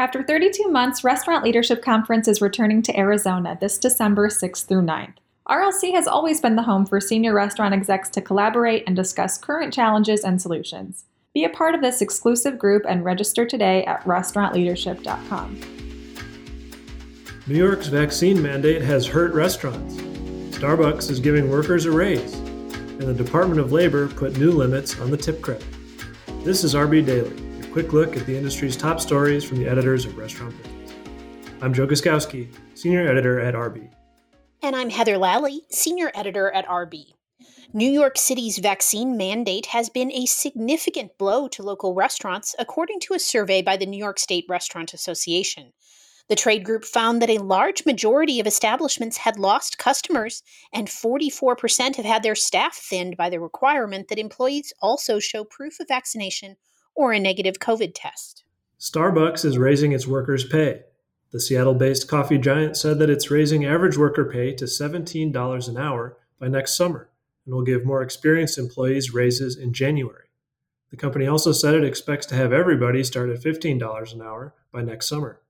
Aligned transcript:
After 0.00 0.22
32 0.22 0.70
months, 0.70 1.04
Restaurant 1.04 1.44
Leadership 1.44 1.82
Conference 1.82 2.26
is 2.26 2.40
returning 2.40 2.80
to 2.80 2.98
Arizona 2.98 3.58
this 3.60 3.76
December 3.76 4.28
6th 4.28 4.66
through 4.66 4.80
9th. 4.80 5.16
RLC 5.46 5.92
has 5.92 6.06
always 6.06 6.40
been 6.40 6.56
the 6.56 6.62
home 6.62 6.86
for 6.86 7.02
senior 7.02 7.34
restaurant 7.34 7.74
execs 7.74 8.08
to 8.12 8.22
collaborate 8.22 8.82
and 8.86 8.96
discuss 8.96 9.36
current 9.36 9.74
challenges 9.74 10.24
and 10.24 10.40
solutions. 10.40 11.04
Be 11.34 11.44
a 11.44 11.50
part 11.50 11.74
of 11.74 11.82
this 11.82 12.00
exclusive 12.00 12.58
group 12.58 12.86
and 12.88 13.04
register 13.04 13.44
today 13.44 13.84
at 13.84 14.02
restaurantleadership.com. 14.04 15.60
New 17.46 17.58
York's 17.58 17.88
vaccine 17.88 18.40
mandate 18.40 18.80
has 18.80 19.06
hurt 19.06 19.34
restaurants. 19.34 19.96
Starbucks 20.56 21.10
is 21.10 21.20
giving 21.20 21.50
workers 21.50 21.84
a 21.84 21.90
raise, 21.90 22.32
and 22.32 23.02
the 23.02 23.12
Department 23.12 23.60
of 23.60 23.70
Labor 23.70 24.08
put 24.08 24.38
new 24.38 24.50
limits 24.50 24.98
on 24.98 25.10
the 25.10 25.18
tip 25.18 25.42
credit. 25.42 25.66
This 26.42 26.64
is 26.64 26.74
RB 26.74 27.04
Daily 27.04 27.49
quick 27.72 27.92
look 27.92 28.16
at 28.16 28.26
the 28.26 28.36
industry's 28.36 28.76
top 28.76 29.00
stories 29.00 29.44
from 29.44 29.58
the 29.58 29.68
editors 29.68 30.04
of 30.04 30.16
Restaurant 30.18 30.52
Business. 30.60 30.92
I'm 31.62 31.72
Joe 31.72 31.86
Guszkowski, 31.86 32.48
Senior 32.74 33.06
Editor 33.06 33.38
at 33.38 33.54
RB. 33.54 33.88
And 34.60 34.74
I'm 34.74 34.90
Heather 34.90 35.16
Lalley, 35.16 35.60
Senior 35.70 36.10
Editor 36.12 36.50
at 36.50 36.66
RB. 36.66 37.12
New 37.72 37.88
York 37.88 38.18
City's 38.18 38.58
vaccine 38.58 39.16
mandate 39.16 39.66
has 39.66 39.88
been 39.88 40.10
a 40.10 40.26
significant 40.26 41.16
blow 41.16 41.46
to 41.46 41.62
local 41.62 41.94
restaurants, 41.94 42.56
according 42.58 42.98
to 43.00 43.14
a 43.14 43.20
survey 43.20 43.62
by 43.62 43.76
the 43.76 43.86
New 43.86 43.98
York 43.98 44.18
State 44.18 44.46
Restaurant 44.48 44.92
Association. 44.92 45.72
The 46.28 46.34
trade 46.34 46.64
group 46.64 46.84
found 46.84 47.22
that 47.22 47.30
a 47.30 47.38
large 47.38 47.86
majority 47.86 48.40
of 48.40 48.48
establishments 48.48 49.18
had 49.18 49.38
lost 49.38 49.78
customers, 49.78 50.42
and 50.72 50.88
44% 50.88 51.94
have 51.94 52.04
had 52.04 52.24
their 52.24 52.34
staff 52.34 52.74
thinned 52.74 53.16
by 53.16 53.30
the 53.30 53.38
requirement 53.38 54.08
that 54.08 54.18
employees 54.18 54.72
also 54.82 55.20
show 55.20 55.44
proof 55.44 55.78
of 55.78 55.86
vaccination 55.86 56.56
or 57.00 57.14
a 57.14 57.18
negative 57.18 57.58
COVID 57.58 57.92
test. 57.94 58.44
Starbucks 58.78 59.42
is 59.46 59.56
raising 59.56 59.92
its 59.92 60.06
workers' 60.06 60.46
pay. 60.46 60.82
The 61.30 61.40
Seattle 61.40 61.72
based 61.72 62.08
coffee 62.08 62.36
giant 62.36 62.76
said 62.76 62.98
that 62.98 63.08
it's 63.08 63.30
raising 63.30 63.64
average 63.64 63.96
worker 63.96 64.26
pay 64.26 64.52
to 64.56 64.66
$17 64.66 65.68
an 65.68 65.76
hour 65.78 66.18
by 66.38 66.48
next 66.48 66.76
summer 66.76 67.08
and 67.46 67.54
will 67.54 67.62
give 67.62 67.86
more 67.86 68.02
experienced 68.02 68.58
employees 68.58 69.14
raises 69.14 69.56
in 69.56 69.72
January. 69.72 70.26
The 70.90 70.98
company 70.98 71.26
also 71.26 71.52
said 71.52 71.74
it 71.74 71.84
expects 71.84 72.26
to 72.26 72.34
have 72.34 72.52
everybody 72.52 73.02
start 73.02 73.30
at 73.30 73.40
$15 73.40 74.12
an 74.12 74.20
hour 74.20 74.54
by 74.70 74.82
next 74.82 75.08
summer. 75.08 75.40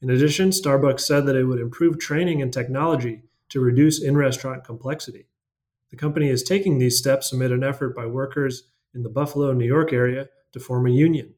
In 0.00 0.10
addition, 0.10 0.50
Starbucks 0.50 1.00
said 1.00 1.26
that 1.26 1.34
it 1.34 1.44
would 1.44 1.58
improve 1.58 1.98
training 1.98 2.40
and 2.40 2.52
technology 2.52 3.22
to 3.48 3.58
reduce 3.58 4.00
in 4.00 4.16
restaurant 4.16 4.62
complexity. 4.62 5.26
The 5.90 5.96
company 5.96 6.28
is 6.28 6.44
taking 6.44 6.78
these 6.78 6.98
steps 6.98 7.32
amid 7.32 7.50
an 7.50 7.64
effort 7.64 7.96
by 7.96 8.06
workers 8.06 8.68
in 8.94 9.02
the 9.02 9.08
Buffalo, 9.08 9.52
New 9.52 9.66
York 9.66 9.92
area 9.92 10.28
to 10.54 10.60
form 10.60 10.86
a 10.86 10.90
union. 10.90 11.34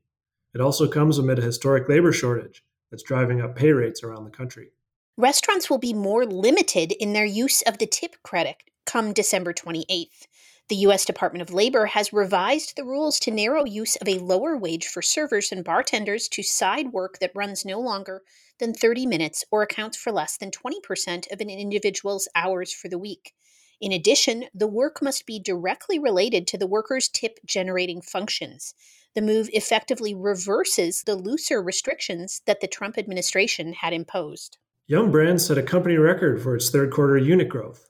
It 0.55 0.61
also 0.61 0.89
comes 0.89 1.19
amid 1.19 1.39
a 1.39 1.43
historic 1.43 1.89
labor 1.89 2.13
shortage 2.13 2.63
that's 2.91 3.03
driving 3.03 3.41
up 3.41 3.57
pay 3.57 3.73
rates 3.73 4.03
around 4.03 4.25
the 4.25 4.31
country. 4.31 4.69
Restaurants 5.17 5.69
will 5.69 5.79
be 5.79 5.93
more 5.93 6.25
limited 6.25 6.93
in 6.93 7.13
their 7.13 7.25
use 7.25 7.63
of 7.63 7.79
the 7.79 7.87
tip 7.87 8.17
credit 8.23 8.57
come 8.85 9.13
December 9.13 9.53
28th. 9.53 10.27
The 10.69 10.77
U.S. 10.77 11.05
Department 11.05 11.43
of 11.43 11.55
Labor 11.55 11.87
has 11.87 12.13
revised 12.13 12.75
the 12.77 12.85
rules 12.85 13.19
to 13.21 13.31
narrow 13.31 13.65
use 13.65 13.97
of 13.97 14.09
a 14.09 14.19
lower 14.19 14.57
wage 14.57 14.87
for 14.87 15.01
servers 15.01 15.51
and 15.51 15.65
bartenders 15.65 16.29
to 16.29 16.43
side 16.43 16.93
work 16.93 17.19
that 17.21 17.33
runs 17.35 17.65
no 17.65 17.81
longer 17.81 18.23
than 18.59 18.75
30 18.75 19.07
minutes 19.07 19.45
or 19.51 19.63
accounts 19.63 19.97
for 19.97 20.13
less 20.13 20.37
than 20.37 20.51
20% 20.51 21.33
of 21.33 21.41
an 21.41 21.51
individual's 21.51 22.29
hours 22.35 22.73
for 22.73 22.89
the 22.89 22.99
week. 22.99 23.33
In 23.81 23.93
addition, 23.93 24.47
the 24.55 24.67
work 24.67 25.03
must 25.03 25.27
be 25.27 25.39
directly 25.39 25.99
related 25.99 26.47
to 26.49 26.59
the 26.59 26.67
worker's 26.67 27.09
tip 27.09 27.39
generating 27.45 28.01
functions. 28.01 28.75
The 29.17 29.23
move 29.23 29.49
effectively 29.55 30.15
reverses 30.15 31.03
the 31.05 31.17
looser 31.17 31.63
restrictions 31.63 32.43
that 32.45 32.61
the 32.61 32.67
Trump 32.67 32.99
administration 32.99 33.73
had 33.73 33.95
imposed. 33.95 34.59
Yum 34.89 35.11
Brands 35.11 35.47
set 35.47 35.57
a 35.57 35.63
company 35.63 35.97
record 35.97 36.43
for 36.43 36.55
its 36.55 36.69
third 36.69 36.93
quarter 36.93 37.17
unit 37.17 37.49
growth. 37.49 37.89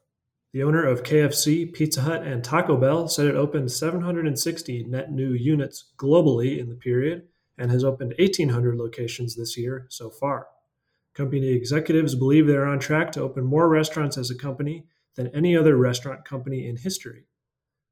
The 0.52 0.62
owner 0.62 0.86
of 0.86 1.02
KFC, 1.02 1.72
Pizza 1.72 2.02
Hut, 2.02 2.22
and 2.22 2.44
Taco 2.44 2.76
Bell 2.76 3.08
said 3.08 3.26
it 3.26 3.34
opened 3.34 3.72
760 3.72 4.84
net 4.84 5.10
new 5.10 5.32
units 5.32 5.86
globally 5.98 6.60
in 6.60 6.68
the 6.68 6.76
period 6.76 7.24
and 7.58 7.72
has 7.72 7.82
opened 7.82 8.14
1,800 8.20 8.76
locations 8.76 9.34
this 9.34 9.56
year 9.56 9.86
so 9.88 10.08
far. 10.08 10.46
Company 11.12 11.48
executives 11.48 12.14
believe 12.14 12.46
they're 12.46 12.68
on 12.68 12.78
track 12.78 13.10
to 13.12 13.22
open 13.22 13.44
more 13.44 13.68
restaurants 13.68 14.16
as 14.16 14.30
a 14.30 14.38
company 14.38 14.86
than 15.16 15.34
any 15.34 15.56
other 15.56 15.76
restaurant 15.76 16.24
company 16.24 16.68
in 16.68 16.76
history. 16.76 17.24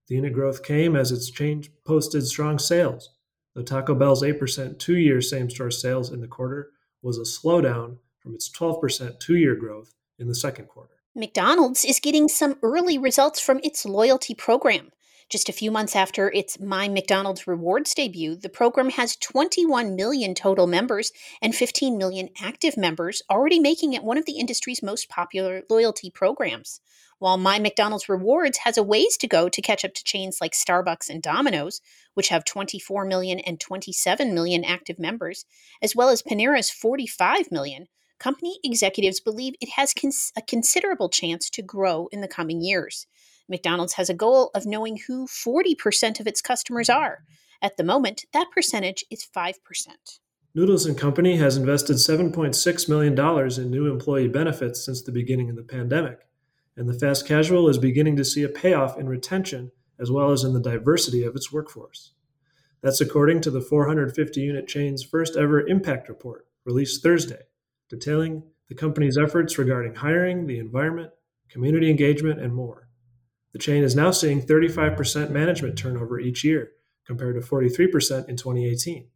The 0.07 0.15
unit 0.15 0.35
growth 0.35 0.63
came 0.63 0.95
as 0.95 1.11
its 1.11 1.33
chain 1.33 1.65
posted 1.85 2.25
strong 2.29 2.61
sales, 2.61 3.11
though 3.55 3.63
Taco 3.63 3.95
Bell's 3.95 4.23
8% 4.23 4.79
two 4.79 4.97
year 4.97 5.21
same 5.21 5.49
store 5.49 5.71
sales 5.71 6.13
in 6.13 6.21
the 6.21 6.29
quarter 6.29 6.71
was 7.03 7.19
a 7.19 7.23
slowdown 7.23 7.99
from 8.21 8.35
its 8.35 8.51
12% 8.51 9.21
two 9.21 9.37
year 9.37 9.55
growth 9.55 9.95
in 10.19 10.29
the 10.29 10.35
second 10.35 10.67
quarter. 10.67 10.95
McDonald's 11.15 11.85
is 11.85 12.01
getting 12.01 12.27
some 12.29 12.57
early 12.63 12.99
results 12.99 13.39
from 13.39 13.61
its 13.63 13.87
loyalty 13.87 14.35
program. 14.35 14.91
Just 15.31 15.49
a 15.49 15.53
few 15.53 15.71
months 15.71 15.97
after 15.97 16.31
its 16.31 16.61
My 16.61 16.89
McDonald's 16.89 17.47
Rewards 17.47 17.95
debut, 17.95 18.37
the 18.37 18.49
program 18.49 18.91
has 18.91 19.17
21 19.17 19.97
million 19.97 20.35
total 20.35 20.67
members 20.67 21.13
and 21.41 21.55
15 21.55 21.97
million 21.97 22.29
active 22.43 22.77
members, 22.77 23.23
already 23.31 23.59
making 23.59 23.95
it 23.95 24.05
one 24.05 24.19
of 24.19 24.27
the 24.27 24.39
industry's 24.39 24.83
most 24.83 25.09
popular 25.09 25.63
loyalty 25.71 26.11
programs. 26.11 26.81
While 27.25 27.39
My 27.39 27.59
McDonald's 27.59 28.11
Rewards 28.11 28.59
has 28.65 28.77
a 28.77 28.83
ways 28.83 29.17
to 29.17 29.27
go 29.27 29.49
to 29.49 29.63
catch 29.63 29.83
up 29.83 29.95
to 29.95 30.05
chains 30.05 30.43
like 30.43 30.53
Starbucks 30.53 31.09
and 31.09 31.23
Domino's, 31.23 31.81
which 32.13 32.29
have 32.29 32.45
24 32.45 33.07
million 33.07 33.39
and 33.39 33.59
27 33.59 34.35
million 34.35 34.63
active 34.63 34.99
members, 34.99 35.47
as 35.81 35.97
well 35.97 36.11
as 36.11 36.21
Panera's 36.21 36.69
45 36.69 37.51
million, 37.51 37.87
company 38.19 38.59
executives 38.63 39.21
believe 39.21 39.55
it 39.63 39.71
has 39.71 39.95
cons- 39.95 40.33
a 40.37 40.43
considerable 40.43 41.09
chance 41.09 41.49
to 41.49 41.63
grow 41.63 42.11
in 42.13 42.21
the 42.21 42.29
coming 42.29 42.61
years. 42.61 43.07
McDonald's 43.49 43.95
has 43.95 44.11
a 44.11 44.15
goal 44.15 44.51
of 44.55 44.67
knowing 44.67 44.99
who 45.07 45.27
40% 45.27 46.21
of 46.21 46.27
its 46.27 46.43
customers 46.43 46.91
are. 46.91 47.25
At 47.63 47.79
the 47.79 47.85
moment, 47.85 48.27
that 48.35 48.51
percentage 48.53 49.03
is 49.11 49.27
5%. 49.35 49.55
Noodles 50.55 50.87
& 50.95 50.97
Company 50.99 51.39
has 51.39 51.57
invested 51.57 51.97
$7.6 51.97 52.89
million 52.91 53.19
in 53.59 53.71
new 53.71 53.91
employee 53.91 54.29
benefits 54.29 54.85
since 54.85 55.01
the 55.01 55.11
beginning 55.11 55.49
of 55.49 55.57
the 55.57 55.63
pandemic 55.63 56.19
and 56.77 56.89
the 56.89 56.99
fast 56.99 57.27
casual 57.27 57.69
is 57.69 57.79
beginning 57.79 58.17
to 58.17 58.25
see 58.25 58.43
a 58.43 58.49
payoff 58.49 58.99
in 58.99 59.09
retention 59.09 59.71
as 59.99 60.11
well 60.11 60.31
as 60.31 60.43
in 60.43 60.53
the 60.53 60.61
diversity 60.61 61.23
of 61.25 61.37
its 61.37 61.53
workforce. 61.53 62.13
That's 62.83 63.01
according 63.01 63.41
to 63.43 63.51
the 63.51 63.61
450 63.61 64.41
unit 64.41 64.67
chain's 64.67 65.03
first 65.03 65.37
ever 65.37 65.67
impact 65.67 66.09
report 66.09 66.47
released 66.65 67.03
Thursday, 67.03 67.43
detailing 67.89 68.43
the 68.69 68.75
company's 68.75 69.19
efforts 69.19 69.59
regarding 69.59 69.95
hiring, 69.95 70.47
the 70.47 70.59
environment, 70.59 71.11
community 71.49 71.91
engagement, 71.91 72.41
and 72.41 72.55
more. 72.55 72.89
The 73.53 73.59
chain 73.59 73.85
is 73.85 73.95
now 73.95 74.11
seeing 74.11 74.43
35% 74.43 75.31
management 75.31 75.79
turnover 75.79 76.19
each 76.19 76.43
year, 76.43 76.73
compared 77.07 77.41
to 77.41 77.47
43% 77.47 78.29
in 78.29 78.37
2018. 78.37 79.09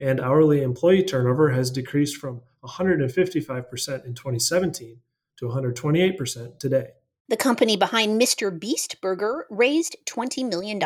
And 0.00 0.20
hourly 0.20 0.62
employee 0.62 1.04
turnover 1.04 1.50
has 1.50 1.70
decreased 1.70 2.16
from 2.16 2.42
155% 2.64 4.04
in 4.04 4.14
2017 4.14 4.98
to 5.38 5.46
128% 5.46 6.58
today. 6.58 6.88
The 7.28 7.36
company 7.36 7.76
behind 7.76 8.20
Mr. 8.20 8.56
Beast 8.56 9.00
Burger 9.00 9.46
raised 9.50 9.96
$20 10.06 10.48
million. 10.48 10.80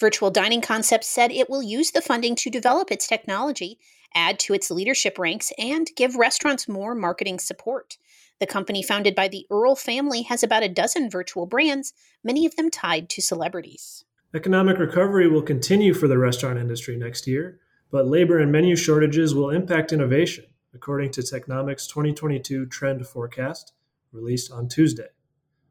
Virtual 0.00 0.30
Dining 0.30 0.60
Concepts 0.60 1.06
said 1.06 1.30
it 1.30 1.48
will 1.48 1.62
use 1.62 1.92
the 1.92 2.00
funding 2.00 2.34
to 2.36 2.50
develop 2.50 2.90
its 2.90 3.06
technology, 3.06 3.78
add 4.14 4.40
to 4.40 4.54
its 4.54 4.70
leadership 4.70 5.18
ranks, 5.18 5.52
and 5.56 5.88
give 5.96 6.16
restaurants 6.16 6.68
more 6.68 6.94
marketing 6.94 7.38
support. 7.38 7.98
The 8.40 8.46
company, 8.46 8.82
founded 8.82 9.14
by 9.14 9.28
the 9.28 9.46
Earl 9.48 9.76
family, 9.76 10.22
has 10.22 10.42
about 10.42 10.64
a 10.64 10.68
dozen 10.68 11.08
virtual 11.08 11.46
brands, 11.46 11.92
many 12.24 12.44
of 12.46 12.56
them 12.56 12.68
tied 12.68 13.08
to 13.10 13.22
celebrities. 13.22 14.04
Economic 14.34 14.78
recovery 14.78 15.28
will 15.28 15.42
continue 15.42 15.94
for 15.94 16.08
the 16.08 16.18
restaurant 16.18 16.58
industry 16.58 16.96
next 16.96 17.28
year, 17.28 17.60
but 17.92 18.08
labor 18.08 18.40
and 18.40 18.50
menu 18.50 18.74
shortages 18.74 19.32
will 19.32 19.50
impact 19.50 19.92
innovation 19.92 20.46
according 20.74 21.10
to 21.12 21.22
Technomic's 21.22 21.86
2022 21.86 22.66
trend 22.66 23.06
forecast 23.06 23.72
released 24.12 24.52
on 24.52 24.68
Tuesday. 24.68 25.08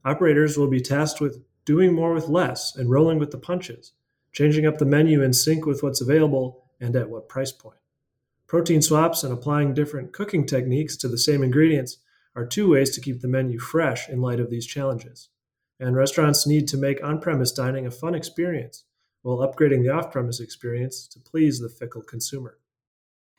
Operators 0.05 0.57
will 0.57 0.67
be 0.67 0.81
tasked 0.81 1.21
with 1.21 1.43
doing 1.65 1.93
more 1.93 2.13
with 2.13 2.27
less 2.27 2.75
and 2.75 2.89
rolling 2.89 3.19
with 3.19 3.31
the 3.31 3.37
punches, 3.37 3.93
changing 4.31 4.65
up 4.65 4.77
the 4.77 4.85
menu 4.85 5.21
in 5.21 5.33
sync 5.33 5.65
with 5.65 5.81
what's 5.81 6.01
available 6.01 6.65
and 6.79 6.95
at 6.95 7.09
what 7.09 7.29
price 7.29 7.51
point. 7.51 7.77
Protein 8.47 8.81
swaps 8.81 9.23
and 9.23 9.33
applying 9.33 9.73
different 9.73 10.11
cooking 10.11 10.45
techniques 10.45 10.97
to 10.97 11.07
the 11.07 11.17
same 11.17 11.41
ingredients 11.41 11.97
are 12.35 12.45
two 12.45 12.69
ways 12.69 12.89
to 12.91 13.01
keep 13.01 13.21
the 13.21 13.27
menu 13.27 13.59
fresh 13.59 14.09
in 14.09 14.21
light 14.21 14.39
of 14.39 14.49
these 14.49 14.65
challenges. 14.65 15.29
And 15.79 15.95
restaurants 15.95 16.45
need 16.45 16.67
to 16.69 16.77
make 16.77 17.03
on 17.03 17.19
premise 17.19 17.51
dining 17.51 17.85
a 17.85 17.91
fun 17.91 18.15
experience 18.15 18.83
while 19.21 19.37
upgrading 19.37 19.83
the 19.83 19.89
off 19.89 20.11
premise 20.11 20.39
experience 20.39 21.07
to 21.07 21.19
please 21.19 21.59
the 21.59 21.69
fickle 21.69 22.01
consumer. 22.01 22.57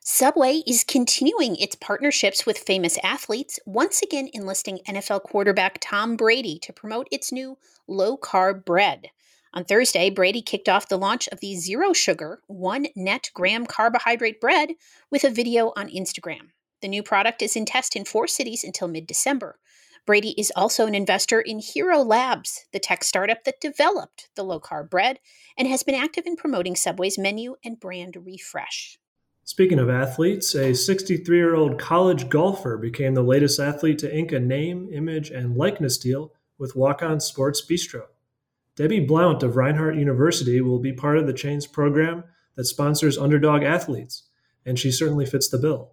Subway 0.06 0.62
is 0.66 0.84
continuing 0.84 1.56
its 1.56 1.76
partnerships 1.76 2.44
with 2.44 2.58
famous 2.58 2.98
athletes, 3.02 3.58
once 3.64 4.02
again 4.02 4.28
enlisting 4.34 4.80
NFL 4.86 5.22
quarterback 5.22 5.78
Tom 5.80 6.14
Brady 6.14 6.58
to 6.58 6.74
promote 6.74 7.08
its 7.10 7.32
new 7.32 7.56
low 7.88 8.18
carb 8.18 8.66
bread. 8.66 9.08
On 9.54 9.64
Thursday, 9.64 10.10
Brady 10.10 10.42
kicked 10.42 10.68
off 10.68 10.90
the 10.90 10.98
launch 10.98 11.26
of 11.28 11.40
the 11.40 11.56
zero 11.56 11.94
sugar, 11.94 12.42
one 12.48 12.88
net 12.94 13.30
gram 13.32 13.64
carbohydrate 13.64 14.42
bread 14.42 14.72
with 15.10 15.24
a 15.24 15.30
video 15.30 15.72
on 15.74 15.88
Instagram. 15.88 16.50
The 16.82 16.88
new 16.88 17.02
product 17.02 17.40
is 17.40 17.56
in 17.56 17.64
test 17.64 17.96
in 17.96 18.04
four 18.04 18.26
cities 18.26 18.62
until 18.62 18.88
mid 18.88 19.06
December. 19.06 19.58
Brady 20.04 20.34
is 20.36 20.52
also 20.54 20.86
an 20.86 20.94
investor 20.94 21.40
in 21.40 21.60
Hero 21.60 22.02
Labs, 22.02 22.66
the 22.74 22.78
tech 22.78 23.04
startup 23.04 23.44
that 23.44 23.58
developed 23.58 24.28
the 24.36 24.42
low 24.42 24.60
carb 24.60 24.90
bread 24.90 25.18
and 25.56 25.66
has 25.66 25.82
been 25.82 25.94
active 25.94 26.26
in 26.26 26.36
promoting 26.36 26.76
Subway's 26.76 27.16
menu 27.16 27.56
and 27.64 27.80
brand 27.80 28.18
refresh. 28.22 28.98
Speaking 29.46 29.78
of 29.78 29.90
athletes, 29.90 30.54
a 30.54 30.74
63 30.74 31.36
year 31.36 31.54
old 31.54 31.78
college 31.78 32.30
golfer 32.30 32.78
became 32.78 33.12
the 33.12 33.22
latest 33.22 33.60
athlete 33.60 33.98
to 33.98 34.16
ink 34.16 34.32
a 34.32 34.40
name, 34.40 34.88
image, 34.90 35.30
and 35.30 35.54
likeness 35.54 35.98
deal 35.98 36.32
with 36.56 36.74
Walk 36.74 37.02
On 37.02 37.20
Sports 37.20 37.62
Bistro. 37.62 38.04
Debbie 38.74 39.00
Blount 39.00 39.42
of 39.42 39.56
Reinhardt 39.56 39.96
University 39.96 40.62
will 40.62 40.78
be 40.78 40.94
part 40.94 41.18
of 41.18 41.26
the 41.26 41.34
chain's 41.34 41.66
program 41.66 42.24
that 42.56 42.64
sponsors 42.64 43.18
underdog 43.18 43.62
athletes, 43.62 44.22
and 44.64 44.78
she 44.78 44.90
certainly 44.90 45.26
fits 45.26 45.50
the 45.50 45.58
bill. 45.58 45.92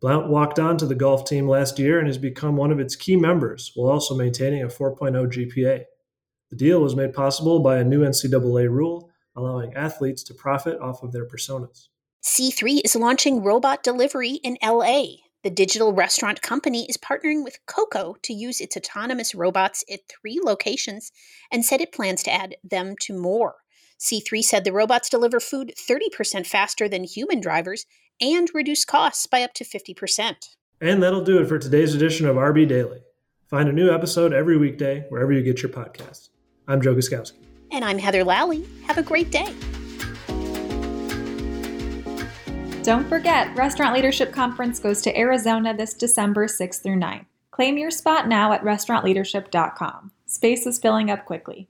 Blount 0.00 0.28
walked 0.28 0.60
on 0.60 0.78
to 0.78 0.86
the 0.86 0.94
golf 0.94 1.24
team 1.24 1.48
last 1.48 1.80
year 1.80 1.98
and 1.98 2.06
has 2.06 2.18
become 2.18 2.56
one 2.56 2.70
of 2.70 2.78
its 2.78 2.94
key 2.94 3.16
members 3.16 3.72
while 3.74 3.90
also 3.90 4.14
maintaining 4.14 4.62
a 4.62 4.68
4.0 4.68 5.26
GPA. 5.26 5.84
The 6.50 6.56
deal 6.56 6.80
was 6.80 6.94
made 6.94 7.12
possible 7.12 7.58
by 7.58 7.78
a 7.78 7.84
new 7.84 8.04
NCAA 8.04 8.70
rule 8.70 9.10
allowing 9.34 9.74
athletes 9.74 10.22
to 10.22 10.34
profit 10.34 10.78
off 10.78 11.02
of 11.02 11.10
their 11.10 11.26
personas. 11.26 11.88
C3 12.26 12.80
is 12.84 12.96
launching 12.96 13.44
robot 13.44 13.84
delivery 13.84 14.40
in 14.42 14.58
LA. 14.60 15.04
The 15.44 15.48
digital 15.48 15.92
restaurant 15.92 16.42
company 16.42 16.84
is 16.88 16.96
partnering 16.96 17.44
with 17.44 17.64
Coco 17.66 18.16
to 18.22 18.32
use 18.32 18.60
its 18.60 18.76
autonomous 18.76 19.32
robots 19.32 19.84
at 19.88 20.00
three 20.08 20.40
locations 20.42 21.12
and 21.52 21.64
said 21.64 21.80
it 21.80 21.92
plans 21.92 22.24
to 22.24 22.34
add 22.34 22.56
them 22.64 22.96
to 23.02 23.16
more. 23.16 23.54
C3 24.00 24.42
said 24.42 24.64
the 24.64 24.72
robots 24.72 25.08
deliver 25.08 25.38
food 25.38 25.72
30% 25.78 26.48
faster 26.48 26.88
than 26.88 27.04
human 27.04 27.40
drivers 27.40 27.86
and 28.20 28.50
reduce 28.52 28.84
costs 28.84 29.28
by 29.28 29.42
up 29.42 29.54
to 29.54 29.64
50%. 29.64 30.34
And 30.80 31.00
that'll 31.00 31.24
do 31.24 31.38
it 31.38 31.46
for 31.46 31.60
today's 31.60 31.94
edition 31.94 32.26
of 32.26 32.34
RB 32.34 32.66
Daily. 32.66 33.02
Find 33.48 33.68
a 33.68 33.72
new 33.72 33.94
episode 33.94 34.32
every 34.32 34.56
weekday 34.56 35.06
wherever 35.10 35.32
you 35.32 35.44
get 35.44 35.62
your 35.62 35.70
podcasts. 35.70 36.30
I'm 36.66 36.82
Joe 36.82 36.96
Guszkowski. 36.96 37.38
And 37.70 37.84
I'm 37.84 37.98
Heather 37.98 38.24
Lalley. 38.24 38.66
Have 38.88 38.98
a 38.98 39.02
great 39.04 39.30
day. 39.30 39.54
Don't 42.86 43.08
forget, 43.08 43.52
Restaurant 43.56 43.94
Leadership 43.96 44.32
Conference 44.32 44.78
goes 44.78 45.02
to 45.02 45.18
Arizona 45.18 45.76
this 45.76 45.92
December 45.92 46.46
6th 46.46 46.84
through 46.84 47.00
9th. 47.00 47.26
Claim 47.50 47.78
your 47.78 47.90
spot 47.90 48.28
now 48.28 48.52
at 48.52 48.62
restaurantleadership.com. 48.62 50.12
Space 50.26 50.68
is 50.68 50.78
filling 50.78 51.10
up 51.10 51.24
quickly. 51.24 51.66